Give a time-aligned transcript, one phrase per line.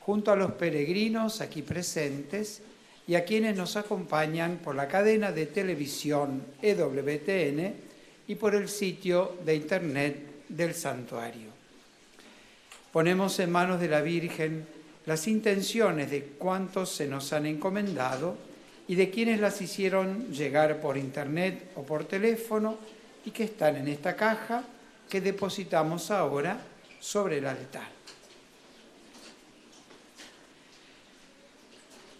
[0.00, 2.62] junto a los peregrinos aquí presentes
[3.06, 7.74] y a quienes nos acompañan por la cadena de televisión EWTN
[8.28, 10.16] y por el sitio de internet
[10.48, 11.50] del santuario.
[12.92, 14.66] Ponemos en manos de la Virgen
[15.06, 18.36] las intenciones de cuantos se nos han encomendado
[18.86, 22.78] y de quienes las hicieron llegar por internet o por teléfono
[23.24, 24.64] y que están en esta caja
[25.08, 26.60] que depositamos ahora
[27.00, 27.99] sobre el altar.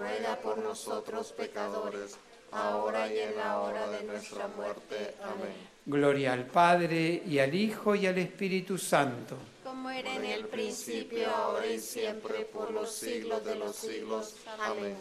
[0.00, 2.16] ruega por nosotros pecadores,
[2.52, 5.14] ahora y en la hora de nuestra muerte.
[5.22, 5.52] Amén.
[5.84, 9.36] Gloria al Padre, y al Hijo, y al Espíritu Santo.
[9.62, 14.36] Como era en el principio, ahora y siempre, por los siglos de los siglos.
[14.58, 14.96] Amén.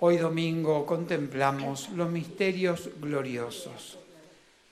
[0.00, 3.98] Hoy domingo contemplamos los misterios gloriosos.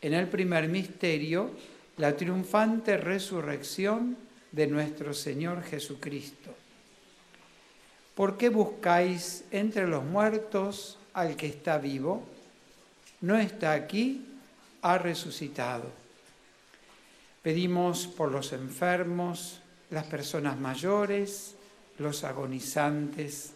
[0.00, 1.50] En el primer misterio,
[1.96, 4.16] la triunfante resurrección
[4.52, 6.65] de nuestro Señor Jesucristo.
[8.16, 12.22] ¿Por qué buscáis entre los muertos al que está vivo?
[13.20, 14.24] No está aquí,
[14.80, 15.84] ha resucitado.
[17.42, 19.60] Pedimos por los enfermos,
[19.90, 21.56] las personas mayores,
[21.98, 23.52] los agonizantes,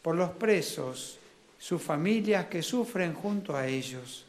[0.00, 1.18] por los presos,
[1.58, 4.24] sus familias que sufren junto a ellos,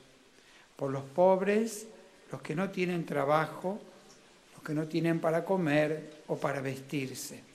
[0.76, 1.88] por los pobres,
[2.30, 3.80] los que no tienen trabajo,
[4.54, 7.55] los que no tienen para comer o para vestirse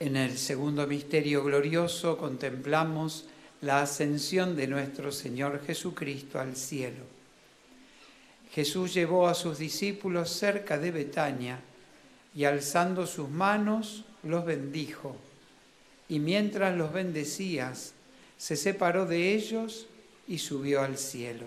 [0.00, 3.24] En el segundo misterio glorioso contemplamos
[3.60, 7.04] la ascensión de nuestro Señor Jesucristo al cielo.
[8.52, 11.60] Jesús llevó a sus discípulos cerca de Betania
[12.34, 15.16] y alzando sus manos los bendijo.
[16.08, 17.92] Y mientras los bendecías,
[18.36, 19.86] se separó de ellos
[20.28, 21.46] y subió al cielo.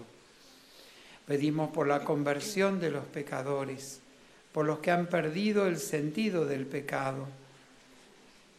[1.25, 4.01] Pedimos por la conversión de los pecadores,
[4.51, 7.27] por los que han perdido el sentido del pecado,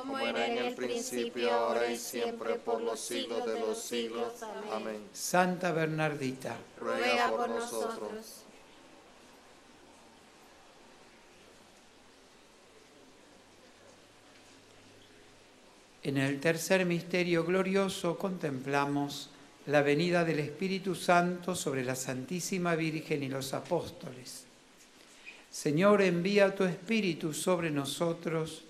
[0.00, 4.32] Como era en el principio, ahora y siempre, por los siglos de los siglos.
[4.72, 5.08] Amén.
[5.12, 8.44] Santa Bernardita, Ruega por nosotros.
[16.02, 19.28] en el tercer misterio glorioso contemplamos
[19.66, 24.44] la venida del Espíritu Santo sobre la Santísima Virgen y los apóstoles.
[25.50, 28.64] Señor, envía tu Espíritu sobre nosotros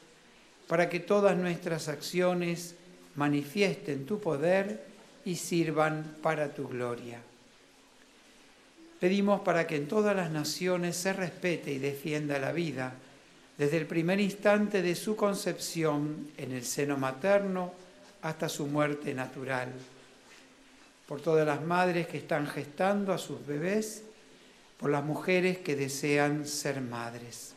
[0.71, 2.77] para que todas nuestras acciones
[3.17, 4.87] manifiesten tu poder
[5.25, 7.19] y sirvan para tu gloria.
[9.01, 12.93] Pedimos para que en todas las naciones se respete y defienda la vida,
[13.59, 17.73] desde el primer instante de su concepción en el seno materno
[18.23, 19.73] hasta su muerte natural.
[21.09, 24.05] Por todas las madres que están gestando a sus bebés,
[24.79, 27.57] por las mujeres que desean ser madres.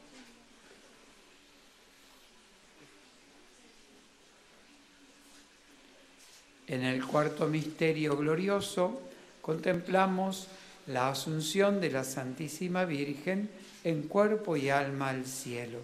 [6.71, 9.01] En el cuarto misterio glorioso
[9.41, 10.47] contemplamos
[10.87, 13.49] la asunción de la Santísima Virgen
[13.83, 15.79] en cuerpo y alma al cielo.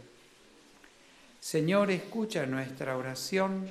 [1.41, 3.67] Señor, escucha nuestra oración,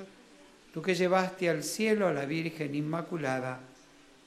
[0.74, 3.60] tú que llevaste al cielo a la Virgen Inmaculada,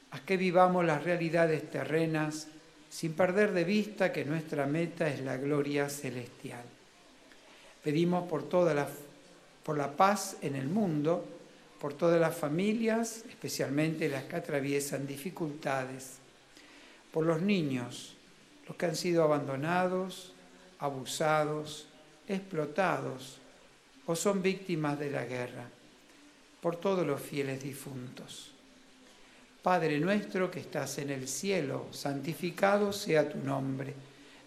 [0.09, 2.47] haz que vivamos las realidades terrenas
[2.89, 6.63] sin perder de vista que nuestra meta es la gloria celestial.
[7.83, 8.87] Pedimos por toda la,
[9.63, 11.38] por la paz en el mundo,
[11.79, 16.17] por todas las familias, especialmente las que atraviesan dificultades,
[17.11, 18.15] por los niños,
[18.67, 20.33] los que han sido abandonados,
[20.79, 21.87] abusados,
[22.27, 23.37] explotados
[24.05, 25.69] o son víctimas de la guerra,
[26.61, 28.51] por todos los fieles difuntos.
[29.61, 33.93] Padre nuestro que estás en el cielo, santificado sea tu nombre.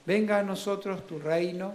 [0.07, 1.75] Venga a nosotros tu reino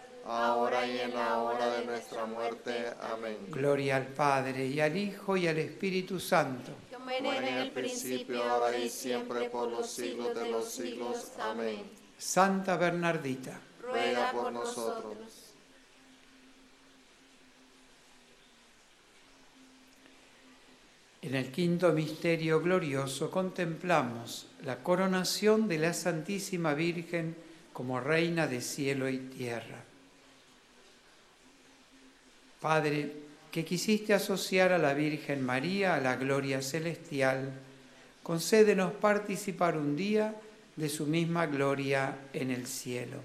[0.25, 2.93] ahora y en la hora de nuestra muerte.
[3.01, 3.37] Amén.
[3.49, 6.71] Gloria al Padre, y al Hijo, y al Espíritu Santo.
[6.93, 11.31] Como en el principio, ahora y siempre, por los siglos de los siglos.
[11.39, 11.83] Amén.
[12.17, 15.51] Santa Bernardita, Ruega por nosotros.
[21.23, 27.35] En el quinto misterio glorioso contemplamos la coronación de la Santísima Virgen
[27.73, 29.83] como Reina de cielo y tierra.
[32.61, 33.11] Padre,
[33.51, 37.51] que quisiste asociar a la Virgen María a la gloria celestial,
[38.21, 40.35] concédenos participar un día
[40.75, 43.17] de su misma gloria en el cielo.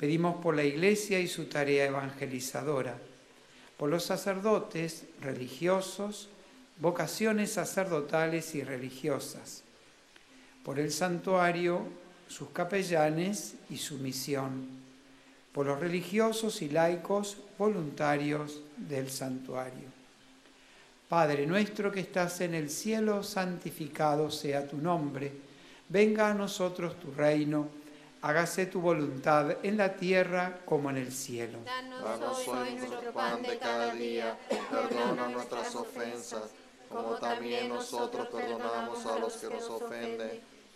[0.00, 2.96] Pedimos por la Iglesia y su tarea evangelizadora,
[3.76, 6.30] por los sacerdotes religiosos,
[6.80, 9.62] vocaciones sacerdotales y religiosas,
[10.64, 11.82] por el santuario,
[12.26, 14.83] sus capellanes y su misión,
[15.54, 19.94] por los religiosos y laicos voluntarios del santuario.
[21.08, 25.30] Padre nuestro que estás en el cielo, santificado sea tu nombre,
[25.88, 27.68] venga a nosotros tu reino,
[28.22, 31.58] hágase tu voluntad en la tierra como en el cielo.
[31.64, 36.50] Danos hoy nuestro pan de cada día, perdona nuestras ofensas,
[36.88, 40.53] como también nosotros perdonamos a los que nos ofenden.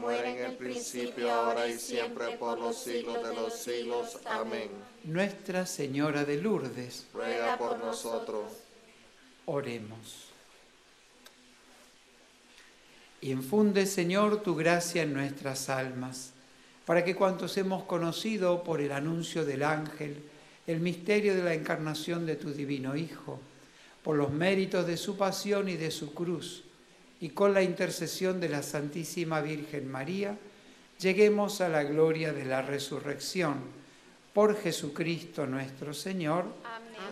[0.00, 4.18] Como era en el principio, ahora y siempre, por los siglos de los siglos.
[4.24, 4.70] Amén.
[5.04, 8.44] Nuestra Señora de Lourdes, Ruega por nosotros.
[9.44, 10.30] oremos.
[13.20, 16.32] Infunde, Señor, tu gracia en nuestras almas,
[16.86, 20.22] para que cuantos hemos conocido por el anuncio del ángel
[20.66, 23.38] el misterio de la encarnación de tu divino Hijo,
[24.02, 26.64] por los méritos de su pasión y de su cruz,
[27.20, 30.36] y con la intercesión de la Santísima Virgen María,
[30.98, 33.80] lleguemos a la gloria de la resurrección.
[34.32, 36.44] Por Jesucristo nuestro Señor.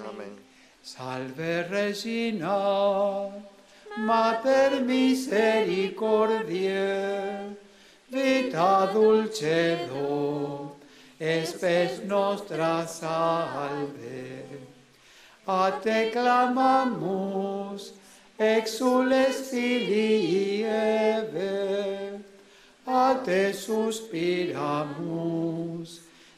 [0.09, 0.37] Amén.
[0.83, 3.29] Salve Regina,
[3.99, 7.57] Mater misericordiae,
[8.09, 10.77] vita dulcedo,
[11.19, 14.47] espes nostra salve.
[15.47, 17.95] A te clamamus,
[18.39, 22.21] exules filii Eve,
[22.87, 24.49] a te suspiramus,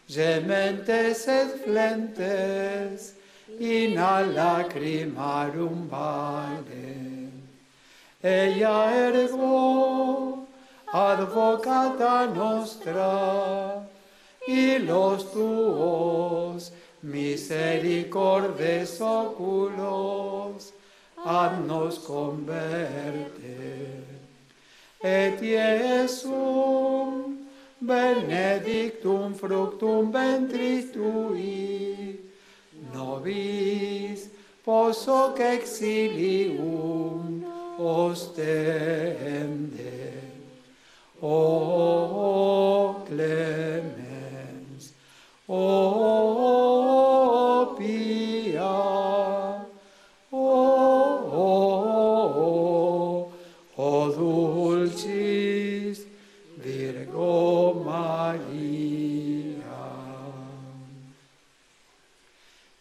[0.09, 3.15] gementes et flentes,
[3.59, 5.91] in a lacrimarum.
[8.23, 10.47] Ella ergo,
[10.93, 13.87] advocata nostra,
[14.47, 20.73] y los tuos misericordes oculos,
[21.25, 23.81] ad nos converte.
[25.03, 27.39] Et Iesum,
[27.81, 32.21] benedictum fructum ventris tui,
[32.93, 34.29] nobis
[34.65, 37.45] pos hoc exilium
[37.79, 38.59] ostende.
[41.23, 44.95] O clemens,
[45.47, 46.80] o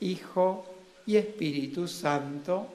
[0.00, 0.64] Hijo
[1.06, 2.66] y Espíritu Santo.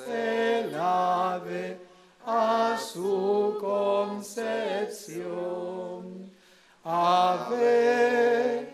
[0.00, 1.78] el ave
[2.26, 4.64] a su concepción.
[6.84, 8.68] Ave,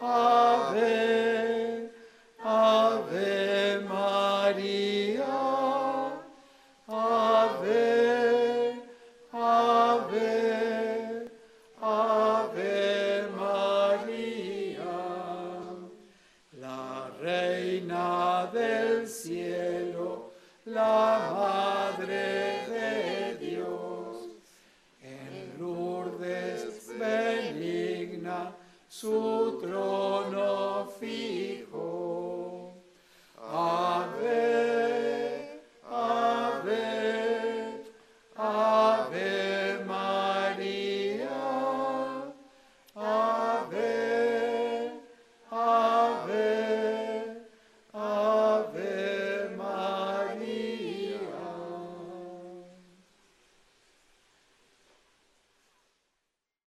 [0.00, 1.39] ave,